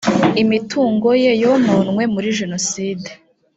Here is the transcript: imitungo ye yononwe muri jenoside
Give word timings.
imitungo 0.41 1.09
ye 1.23 1.31
yononwe 1.43 2.03
muri 2.13 2.29
jenoside 2.39 3.09